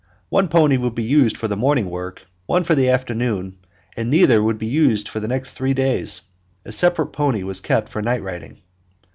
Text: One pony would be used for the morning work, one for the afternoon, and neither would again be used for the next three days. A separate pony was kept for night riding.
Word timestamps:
One 0.29 0.47
pony 0.47 0.77
would 0.77 0.95
be 0.95 1.03
used 1.03 1.37
for 1.37 1.47
the 1.47 1.55
morning 1.55 1.87
work, 1.87 2.25
one 2.47 2.63
for 2.63 2.73
the 2.73 2.89
afternoon, 2.89 3.57
and 3.95 4.09
neither 4.09 4.41
would 4.41 4.55
again 4.55 4.59
be 4.67 4.73
used 4.73 5.07
for 5.07 5.19
the 5.19 5.27
next 5.27 5.51
three 5.51 5.75
days. 5.75 6.23
A 6.65 6.71
separate 6.71 7.09
pony 7.13 7.43
was 7.43 7.59
kept 7.59 7.87
for 7.87 8.01
night 8.01 8.23
riding. 8.23 8.63